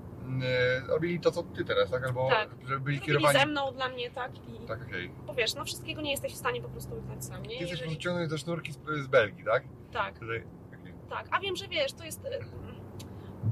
[0.88, 2.04] robili to, co ty teraz, tak?
[2.06, 2.50] Albo Tak.
[2.68, 3.39] żeby byli kierowani...
[3.39, 4.32] ze mną, dla mnie, tak?
[4.48, 5.12] I Tak, okej.
[5.26, 7.48] bo wiesz, no wszystkiego nie jesteś w stanie po prostu wykonać sam, nie?
[7.50, 9.63] Ty jesteś Jeżeli- przyciągnięty do sznurki z, z Belgii, tak?
[9.92, 10.44] Tak, Tutaj-
[10.80, 10.94] okej.
[11.10, 11.28] tak.
[11.32, 12.22] A wiem, że wiesz, to jest...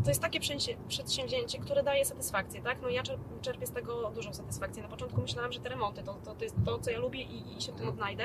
[0.04, 2.82] To jest takie przedsię- przedsięwzięcie, które daje satysfakcję, tak?
[2.82, 4.84] No ja czer- czerpię z tego dużą satysfakcję.
[4.84, 7.58] Na początku myślałam, że te remonty to, to, to jest to, co ja lubię i,
[7.58, 7.90] i się w tym Mhm.
[7.90, 8.24] odnajdę,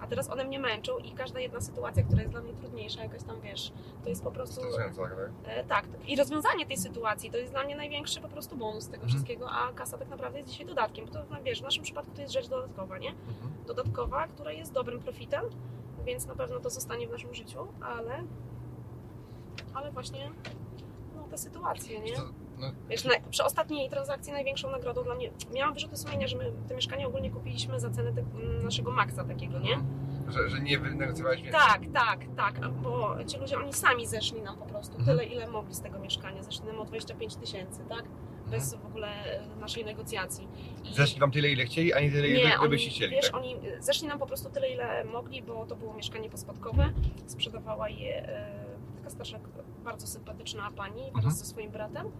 [0.00, 3.22] a teraz one mnie męczą i każda jedna sytuacja, która jest dla mnie trudniejsza, jakaś
[3.22, 3.72] tam, wiesz,
[4.02, 4.54] to jest po prostu...
[4.60, 5.10] Stresujące, tak?
[5.16, 5.30] tak?
[5.44, 8.94] E, tak, i rozwiązanie tej sytuacji to jest dla mnie największy po prostu bonus tego
[9.02, 9.08] Mhm.
[9.08, 12.12] wszystkiego, a kasa tak naprawdę jest dzisiaj dodatkiem, bo to no, wiesz, w naszym przypadku
[12.14, 13.08] to jest rzecz dodatkowa, nie?
[13.10, 13.52] Mhm.
[13.66, 15.44] Dodatkowa, która jest dobrym profitem,
[16.04, 18.24] więc na pewno to zostanie w naszym życiu, ale
[19.74, 20.30] ale właśnie
[21.32, 22.12] te sytuacje, nie?
[22.58, 26.52] No, Wiesz, na, przy ostatniej transakcji największą nagrodą dla mnie, miałam wyrzuty sumienia, że my
[26.68, 28.22] te mieszkanie ogólnie kupiliśmy za cenę te,
[28.64, 29.78] naszego maksa takiego, nie?
[30.28, 31.60] że, że nie wynegocjowałeś więcej.
[31.60, 35.18] Tak, tak, tak, bo ci ludzie, oni sami zeszli nam po prostu Mhm.
[35.18, 36.42] tyle, ile mogli z tego mieszkania.
[36.42, 38.04] Zeszli nam o 25 tysięcy, tak?
[38.50, 40.48] Bez w ogóle e, naszej negocjacji.
[40.84, 43.36] I Zeszli wam tyle, ile chcieli, a nie tyle, ile oni, byście chcieli, wiesz, tak?
[43.36, 46.92] oni e, zeszli nam po prostu tyle, ile mogli, bo to było mieszkanie pospadkowe.
[47.26, 48.64] Sprzedawała je e,
[48.96, 49.38] taka starsza,
[49.82, 51.22] bardzo sympatyczna pani Mhm.
[51.22, 52.10] wraz ze swoim bratem.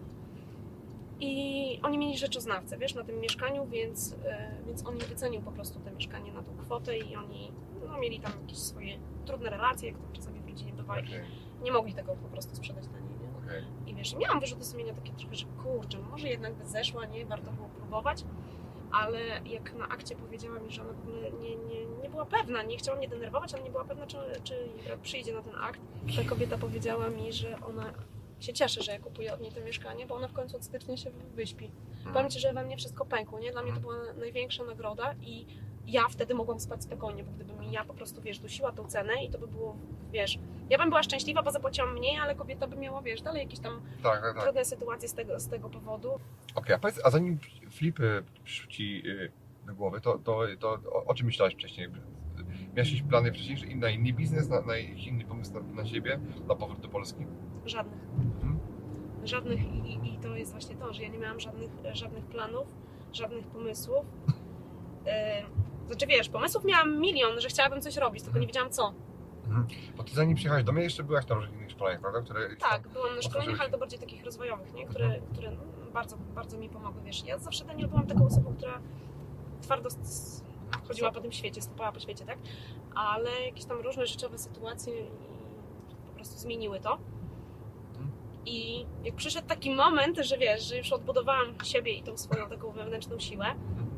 [1.19, 5.51] I oni mieli rzeczoznawcę, wiesz, na tym mieszkaniu, więc, e, więc on im wycenił po
[5.51, 7.51] prostu to mieszkanie na tą kwotę i oni
[7.87, 11.21] no, mieli tam jakieś swoje trudne relacje, jak to czasami w rodzinie bywa i Okej,
[11.63, 13.45] nie mogli tego po prostu sprzedać taniej, nie?
[13.47, 13.63] okej.
[13.87, 17.25] I wiesz, miałam wyrzuty sumienia takie trochę, że kurczę, no może jednak by zeszła, nie?
[17.25, 18.23] Warto było próbować.
[18.93, 22.63] Ale jak na akcie powiedziała mi, że ona w ogóle nie, nie, nie była pewna,
[22.63, 24.55] nie chciała mnie denerwować, ale nie była pewna, czy, czy
[25.01, 25.81] przyjdzie na ten akt.
[26.15, 27.93] Ta kobieta powiedziała mi, że ona
[28.39, 30.97] się cieszy, że ja kupuję od niej to mieszkanie, bo ona w końcu od stycznia
[30.97, 31.71] się wyśpi.
[32.13, 33.51] Powiem Ci, że we mnie wszystko pękło, nie?
[33.51, 35.45] Dla mnie to była największa nagroda i
[35.87, 39.29] ja wtedy mogłam spać spokojnie, bo gdybym ja po prostu, wiesz, dusiła tą cenę i
[39.29, 39.77] to by było,
[40.11, 43.59] wiesz, ja bym była szczęśliwa, bo zapłaciłam mniej, ale kobieta by miała, wiesz, dalej jakieś
[43.59, 44.43] tam Tak, tak, tak.
[44.43, 46.19] trudne sytuacje z tego, z tego powodu.
[46.55, 47.39] Okej, a powiedz, a zanim
[47.71, 49.31] flipy przyszły ci y,
[49.65, 51.87] do głowy, to, to, to o, o czym myślałaś wcześniej?
[52.75, 56.55] Miałeś jakieś plany wcześniej, na inny biznes, na, na inny pomysł na, na siebie, na
[56.55, 57.25] powrót do Polski?
[57.65, 57.99] Żadnych.
[58.19, 58.59] Mhm.
[59.23, 62.67] Żadnych i, i, i to jest właśnie to, że ja nie miałam żadnych, żadnych planów,
[63.13, 64.05] żadnych pomysłów.
[65.05, 68.93] Yy, znaczy wiesz, pomysłów miałam milion, że chciałabym coś robić, tylko nie wiedziałam co.
[69.97, 72.21] Bo ty zanim przyjechałaś do mnie, jeszcze byłaś na różnych innych szkoleniach, prawda?
[72.21, 74.85] Które Tak, byłam na szkoleniach, ale to bardziej takich rozwojowych, nie?
[74.85, 75.61] które, które no,
[75.93, 77.01] bardzo, bardzo mi pomogły.
[77.03, 78.79] Wiesz, ja zawsze Daniel byłam taką osobą, która
[79.61, 79.89] twardo
[80.87, 82.37] chodziła po tym świecie, stopała po świecie, tak?
[82.95, 84.93] Ale jakieś tam różne życiowe sytuacje
[86.07, 86.97] po prostu zmieniły to.
[87.91, 88.11] Mhm.
[88.45, 92.71] I jak przyszedł taki moment, że wiesz, że już odbudowałam siebie i tą swoją taką
[92.71, 93.45] wewnętrzną siłę,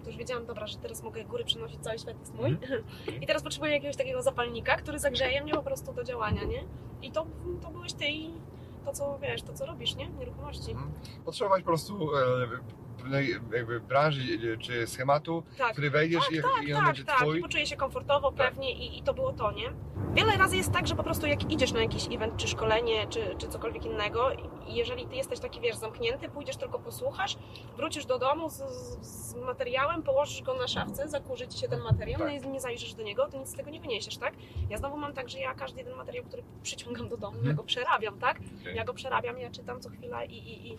[0.06, 2.58] to już wiedziałam, dobra, że teraz mogę góry przenosić, cały świat jest mój.
[3.22, 6.64] I teraz potrzebuję jakiegoś takiego zapalnika, który zagrzeje mnie po prostu do działania, nie?
[7.02, 7.26] I to,
[7.62, 8.34] to byłeś ty i
[8.86, 10.10] to, co wiesz, to, co robisz, nie?
[10.10, 10.72] Nieruchomości.
[10.72, 10.92] Mhm.
[11.26, 12.48] Potrzebować po prostu e,
[13.54, 15.72] jakby branży czy schematu, Tak.
[15.72, 17.18] który wejdziesz Tak, i, tak, i on tak, będzie tak.
[17.18, 17.40] twój.
[17.40, 18.48] I poczuję się komfortowo, Tak.
[18.50, 19.70] pewnie i, i to było to, nie?
[20.14, 23.36] Wiele razy jest tak, że po prostu jak idziesz na jakiś event, czy szkolenie, czy,
[23.38, 24.32] czy cokolwiek innego
[24.68, 27.38] i jeżeli ty jesteś taki, wiesz, zamknięty, pójdziesz tylko posłuchasz,
[27.78, 28.56] wrócisz do domu z,
[29.02, 32.28] z, materiałem, położysz go na szafce, zakurzy ci się ten materiał, Tak.
[32.44, 34.34] no i nie zajrzysz do niego, to nic z tego nie wyniesiesz, tak?
[34.70, 37.56] Ja znowu mam tak, że ja każdy jeden materiał, który przyciągam do domu, ja Mhm.
[37.56, 38.40] go przerabiam, tak?
[38.62, 38.76] Okej.
[38.76, 40.76] Ja go przerabiam, ja czytam co chwila i, i, i,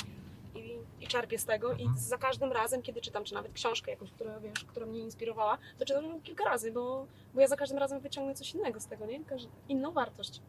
[1.00, 1.98] i, czerpię z tego i Mhm.
[1.98, 5.84] za każdym razem, kiedy czytam, czy nawet książkę jakąś, która, wiesz, która mnie inspirowała, to
[5.84, 9.06] czytam ją kilka razy, bo, bo ja za każdym razem wyciągnę coś innego z tego,
[9.06, 9.20] nie?
[9.68, 10.42] Inną wartość.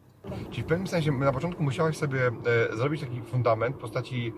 [0.50, 2.26] Czyli w pewnym sensie na początku musiałaś sobie
[2.72, 4.32] e, zrobić taki fundament w postaci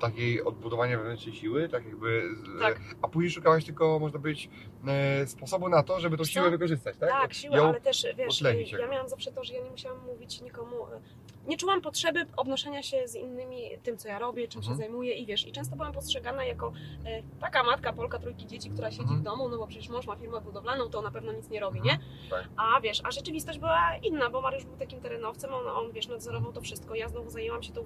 [0.00, 2.22] takiej odbudowania wewnętrznej siły, tak jakby,
[2.60, 2.80] Tak.
[3.02, 4.50] a później szukałaś tylko, można powiedzieć,
[4.86, 7.10] e, sposobu na to, żeby tą siłę wykorzystać, tak?
[7.10, 8.40] Tak, siłę, ale też, wiesz,
[8.72, 11.00] ja miałam zawsze to, że ja nie musiałam mówić nikomu, e,
[11.46, 14.76] nie czułam potrzeby obnoszenia się z innymi tym, co ja robię, czym Mhm.
[14.76, 16.72] się zajmuję i wiesz, i często byłam postrzegana jako
[17.06, 19.20] e, taka matka, Polka, trójki dzieci, która siedzi Mhm.
[19.20, 21.78] w domu, no bo przecież mąż ma firmę budowlaną, to na pewno nic nie robi,
[21.78, 21.98] Mhm.
[22.00, 22.30] nie?
[22.30, 22.44] Tak.
[22.56, 26.52] A wiesz, a rzeczywistość była inna, bo Mariusz był takim terenowcem, on, on wiesz, nadzorował
[26.52, 26.94] to wszystko.
[26.94, 27.84] Ja znowu zajęłam się tą, e,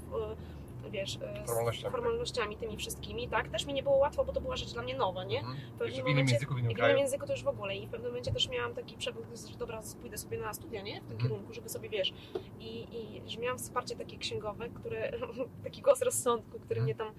[0.90, 1.92] wiesz, e, z Formalnościami.
[1.92, 3.48] formalnościami tymi wszystkimi, tak?
[3.48, 5.38] Też mi nie było łatwo, bo to była rzecz dla mnie nowa, nie?
[5.38, 5.56] Mhm.
[5.56, 6.98] W w innym języku, w innym w innym kraju.
[6.98, 9.82] języku to już w ogóle i w pewnym momencie też miałam taki przepływ, że dobra,
[10.00, 11.00] pójdę sobie na studia, nie?
[11.00, 11.30] W tym Mhm.
[11.30, 12.12] kierunku, żeby sobie, wiesz,
[12.60, 12.86] i,
[13.26, 15.12] i że miałam wsparcie takie księgowe, które,
[15.64, 16.84] taki głos rozsądku, który Mhm.
[16.84, 17.12] mnie tam e,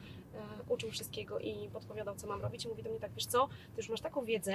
[0.73, 3.77] uczył wszystkiego i podpowiadał, co mam robić i mówi do mnie tak, wiesz co, ty
[3.77, 4.53] już masz taką wiedzę,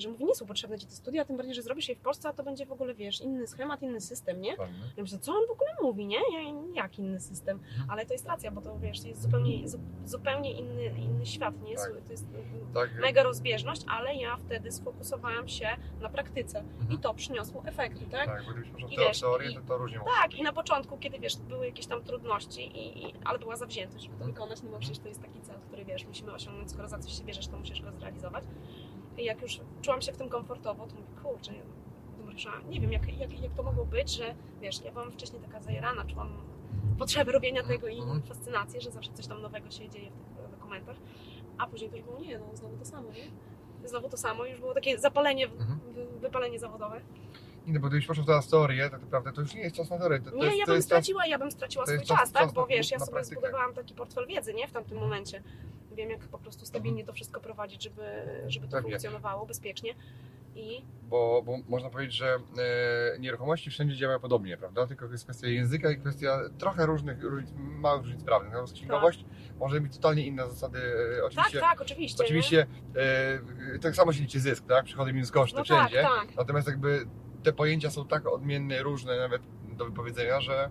[0.00, 2.28] że mówi, nie są potrzebne ci te studia, tym bardziej, że zrobisz je w Polsce,
[2.28, 4.50] a to będzie w ogóle, wiesz, inny schemat, inny system, nie?
[4.96, 6.16] Ja myślę, co on w ogóle mówi, nie?
[6.32, 7.56] Ja, jak inny system?
[7.56, 7.90] Mhm.
[7.90, 11.62] Ale to jest racja, bo to wiesz, to jest zupełnie, zu, zupełnie inny, inny świat,
[11.62, 11.76] nie?
[11.76, 11.92] Tak.
[12.06, 12.26] To jest
[12.74, 15.68] Tak, mega rozbieżność, ale ja wtedy sfokusowałam się
[16.00, 16.92] na praktyce Mhm.
[16.92, 18.26] i to przyniosło efekty, tak?
[18.26, 21.18] tak, bo gdybyś I wiesz, teorię, i- to, to różnie Tak, i na początku, kiedy
[21.18, 24.32] wiesz, były jakieś tam trudności, i, i, ale była zawziętość, żeby to Mhm.
[24.34, 27.18] wykonać, no bo przecież to jest taki cel, który wiesz, musimy osiągnąć, skoro za coś
[27.18, 28.44] się bierzesz, to musisz go zrealizować.
[29.18, 31.52] I jak już czułam się w tym komfortowo, to mówię, kurczę,
[32.26, 35.60] Marsza, nie wiem, jak, jak, jak to mogło być, że wiesz, ja byłam wcześniej taka
[35.62, 36.28] zajarana, czułam
[36.98, 38.22] potrzebę robienia tego i Mhm.
[38.22, 40.96] fascynację, że zawsze coś tam nowego się dzieje w tych dokumentach,
[41.58, 43.88] a później to już było, nie, no znowu to samo, nie?
[43.88, 45.80] Znowu to samo, już było takie zapalenie, Mhm.
[45.94, 47.00] wy- wypalenie zawodowe.
[47.66, 49.98] Nie, no bo gdybyś poszedł teraz teorię, tak naprawdę to już nie jest czas na
[49.98, 50.20] teorię.
[50.20, 52.06] To, to Nie, jest, ja to bym jest czas, straciła, ja bym straciła to swój
[52.06, 52.42] czas- czas, tak?
[52.42, 53.40] czas Bo wiesz, ja sobie praktykę.
[53.40, 54.68] zbudowałam taki portfel wiedzy, nie?
[54.68, 55.42] W tamtym momencie.
[56.00, 58.02] Wiem, jak po prostu stabilnie to wszystko prowadzić, żeby,
[58.48, 58.90] żeby to Pewnie.
[58.90, 59.94] funkcjonowało bezpiecznie.
[60.54, 62.36] I bo, bo można powiedzieć, że
[63.14, 64.86] e, nieruchomości wszędzie działają podobnie, prawda?
[64.86, 68.50] Tylko jest kwestia języka i kwestia trochę różnych, różnic, małych różnic prawnych.
[68.52, 69.24] Natomiast księgowość
[69.58, 70.78] może mieć totalnie inne zasady.
[70.78, 72.24] E, tak, oczywiście, tak, oczywiście.
[72.24, 72.66] oczywiście
[73.74, 74.84] e, tak samo się liczy zysk, tak?
[74.84, 75.58] Przychody minus koszty?
[75.58, 76.02] No tak, wszędzie.
[76.02, 76.36] tak.
[76.36, 77.06] Natomiast jakby
[77.42, 79.42] te pojęcia są tak odmienne, różne nawet
[79.76, 80.70] do wypowiedzenia, że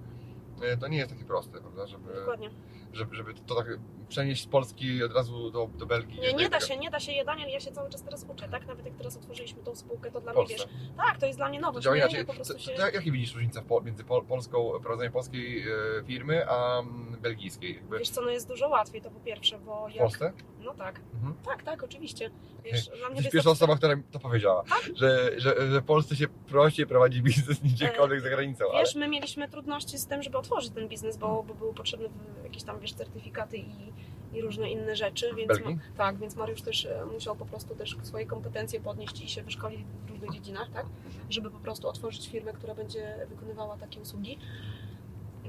[0.61, 1.87] e, to nie jest takie proste, prawda?
[1.87, 2.49] Żeby, Dokładnie.
[2.93, 3.67] żeby, żeby to tak
[4.10, 6.19] przenieść z Polski od razu do, do Belgii.
[6.19, 8.50] Nie, nie da się, nie da się, ja Daniel, ja się cały czas teraz uczę,
[8.50, 8.67] tak?
[8.67, 10.67] Nawet jak teraz otworzyliśmy tą spółkę, to dla W mnie, wiesz,
[10.98, 12.02] tak, to jest dla mnie To nowość, działa nie?
[12.02, 12.19] inaczej.
[12.19, 12.72] Ja po To, prostu to, się...
[12.72, 17.76] to, jakie widzisz różnicę w między pol, polską, prowadzeniem polskiej e, firmy, a mm, belgijskiej?
[17.76, 20.00] Jakby Wiesz co, no jest dużo łatwiej, to po pierwsze, bo w jak...
[20.04, 20.34] Polsce?
[20.60, 21.34] No tak, Mhm.
[21.45, 22.32] tak, tak, oczywiście.
[22.63, 24.89] Wiesz, dla mnie to jest pierwsza to- osoba, która mi to powiedziała, Tak?
[24.95, 28.65] że, że, że w Polsce się prościej prowadzi biznes niż gdziekolwiek za granicą.
[28.72, 28.80] Ale...
[28.80, 32.43] Wiesz, my mieliśmy trudności z tym, żeby otworzyć ten biznes, bo, bo były potrzebne w-
[32.43, 33.93] jakieś tam, wiesz, certyfikaty i,
[34.33, 37.97] i różne inne rzeczy, więc ma, tak, więc Mariusz też e, musiał po prostu też
[38.01, 40.85] swoje kompetencje podnieść i się wyszkolić w różnych dziedzinach, tak,
[41.29, 44.37] żeby po prostu otworzyć firmę, która będzie wykonywała takie usługi.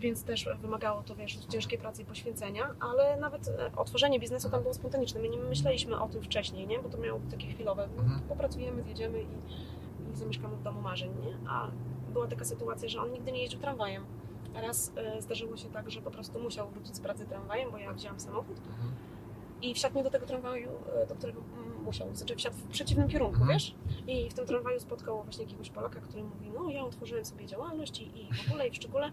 [0.00, 4.62] Więc też wymagało to, wiesz, ciężkiej pracy i poświęcenia, ale nawet e, otworzenie biznesu tam
[4.62, 5.20] było spontaniczne.
[5.20, 6.78] My nie myśleliśmy o tym wcześniej, nie?
[6.78, 7.84] Bo to miało takie chwilowe.
[7.84, 8.20] Mhm.
[8.28, 9.26] Popracujemy, zjedziemy i,
[10.12, 11.50] i zamieszkamy w domu marzeń, nie?
[11.50, 11.70] A
[12.12, 14.04] była taka sytuacja, że on nigdy nie jeździł tramwajem.
[14.54, 17.92] Raz e, zdarzyło się tak, że po prostu musiał wrócić z pracy tramwajem, bo ja
[17.92, 18.92] wzięłam samochód Mhm.
[19.62, 20.68] i wsiadł nie do tego tramwaju,
[21.02, 22.14] e, do którego mm, musiał.
[22.14, 23.50] Znaczy wsiadł w przeciwnym kierunku, Mhm.
[23.58, 23.74] wiesz?
[24.06, 28.00] I w tym tramwaju spotkał właśnie jakiegoś Polaka, który mówi, no ja otworzyłem sobie działalność
[28.00, 29.10] i, i w ogóle i w szczególe.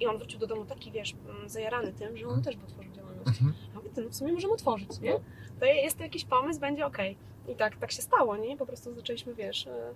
[0.00, 2.92] I on wrócił do domu taki, wiesz, mm, zajarany tym, że on też by otworzył
[2.92, 3.28] działalność.
[3.28, 3.54] Mhm.
[3.68, 5.10] Ja mówię, no w sumie możemy otworzyć, nie?
[5.12, 5.20] No.
[5.60, 7.16] To jest jakiś pomysł, będzie okej.
[7.48, 8.56] I tak, tak się stało, nie?
[8.56, 9.94] Po prostu zaczęliśmy, wiesz, e,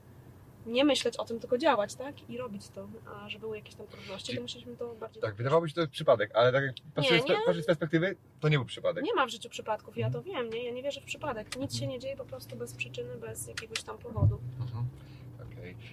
[0.69, 2.31] nie myśleć o tym, tylko działać, tak?
[2.31, 2.89] I robić to.
[3.15, 5.23] A że były jakieś tam trudności, to myśleliśmy to bardziej...
[5.23, 7.23] Tak, wydawałoby się to jest przypadek, ale tak jak patrzysz,
[7.63, 9.05] z perspektywy, to nie był przypadek.
[9.05, 10.65] Nie ma w życiu przypadków, ja to wiem, nie?
[10.65, 11.57] Ja nie wierzę w przypadek.
[11.57, 14.39] Nic się nie dzieje po prostu bez przyczyny, bez jakiegoś tam powodu.
[14.61, 14.85] Mhm.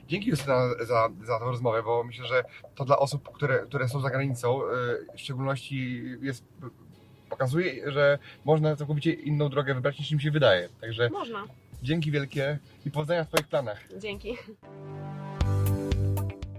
[0.07, 2.43] Dzięki Justyna za, za tą rozmowę, bo myślę, że
[2.75, 6.43] to dla osób, które, które są za granicą, y, w szczególności jest,
[7.29, 10.69] pokazuje, że można całkowicie inną drogę wybrać niż im się wydaje.
[10.81, 11.47] Także Można.
[11.83, 13.79] Dzięki wielkie i powodzenia w Twoich planach.
[13.97, 14.37] Dzięki.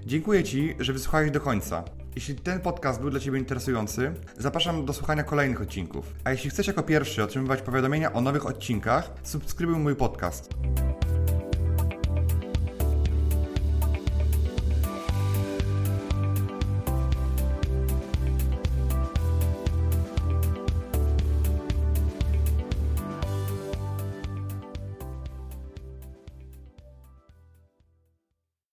[0.07, 1.85] Dziękuję Ci, że wysłuchałeś do końca.
[2.15, 6.15] Jeśli ten podcast był dla Ciebie interesujący, zapraszam do słuchania kolejnych odcinków.
[6.25, 10.51] A jeśli chcesz jako pierwszy otrzymywać powiadomienia o nowych odcinkach, subskrybuj mój podcast.